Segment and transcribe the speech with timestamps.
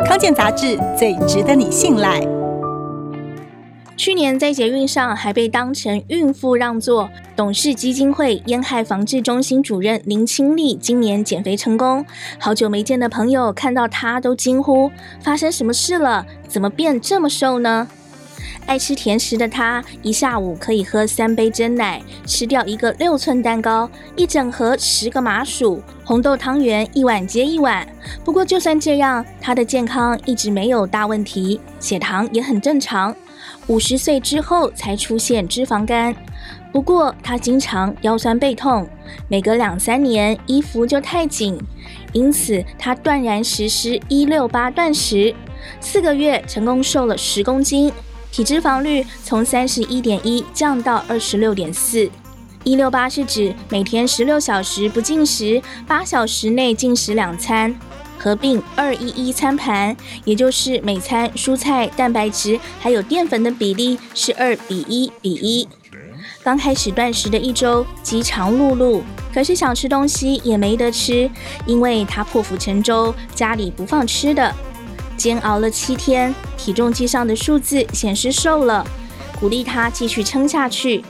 [0.00, 2.20] 康健杂志最值得你信赖。
[3.96, 12.04] 去年在捷运上还被当成孕妇让座，董事基金会烟害防治中心主任林清丽今年减肥成功，
[12.38, 16.26] 好久没见的朋友看到她都惊呼：发生什么事了？
[16.48, 17.86] 怎么变这么瘦呢？
[18.66, 27.86] 爱吃甜食的她，一下午可以喝三杯珍奶，吃掉一个六寸蛋糕，一整盒十个麻薯，红豆汤圆一碗接一碗。
[28.24, 33.14] 不过就算这样，她的健康一直没有大问题，血糖也很正常。
[33.66, 36.14] 五十岁之后才出现脂肪肝，
[36.72, 38.88] 不过她经常腰酸背痛，
[39.28, 41.58] 每隔两三年衣服就太紧，
[42.12, 45.34] 因此她断然实施一六八断食，
[45.80, 47.92] 四个月成功瘦了十公斤，
[48.34, 52.10] 体脂肪率从三十一点一降到二十六点四。
[52.64, 57.72] 一六八是指每天十六小时不进食，八小时内进食两餐。
[58.18, 65.68] 合并二一一餐盘，也就是每餐蔬菜、蛋白质还有淀粉的比例是二比一比一。
[66.42, 69.00] 刚开始断食的一周，饥肠辘辘，
[69.32, 71.30] 可是想吃东西也没得吃，
[71.66, 74.52] 因为他破釜沉舟，家里不放吃的。
[75.24, 78.86] 煎熬了七天，体重计上的数字显示瘦了，
[79.40, 81.02] 鼓励他继续撑下去。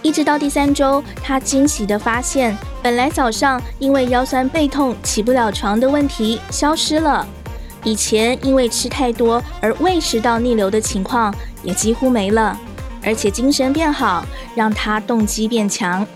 [0.00, 7.26] 一直到第三周，他惊喜地发现，本来早上因为腰酸背痛起不了床的问题消失了，
[7.84, 12.58] 以前因为吃太多而胃食道逆流的情况也几乎没了，
[13.04, 14.24] 而且精神变好，
[14.54, 16.06] 让他动机变强。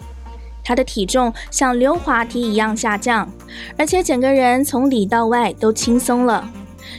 [0.64, 3.30] 他的体重像溜滑梯一样下降，
[3.77, 6.48] 而且整个人从里到外都轻松了，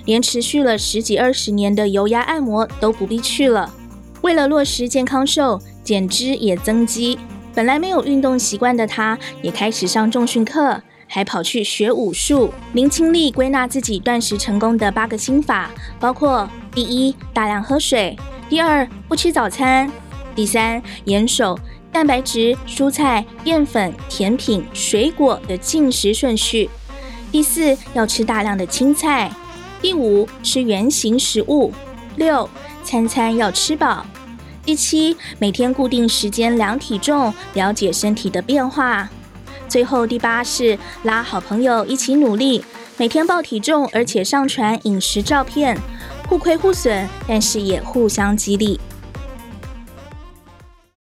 [0.06, 3.74] 连持续了十几二十年的油压按摩都不必去了。
[4.22, 7.18] 为了落实健康瘦，减脂也增肌。
[7.54, 12.52] 本来没有运动习惯的他，也开始上重训课，还跑去学武术。
[12.74, 18.16] 林清丽归纳自己断食成功的八个心法，包括：第一，大量喝水；
[18.50, 19.88] 第二，不吃早餐；
[20.34, 21.60] 第三，严守
[21.92, 26.68] 蛋白质、蔬菜、淀粉、甜品、水果的进食顺序；
[27.32, 29.30] 第四，要吃大量的青菜；
[29.84, 31.70] 第五，吃圆形食物；
[32.16, 32.50] 六，
[32.86, 34.06] 餐餐要吃饱。
[34.64, 39.10] 第七，每天固定时间量体重，了解身体的变化。
[39.68, 42.64] 最后第八是拉好朋友一起努力，
[42.96, 45.78] 每天报体重，而且上传饮食照片，
[46.30, 48.80] 互亏互损，但是也互相激励。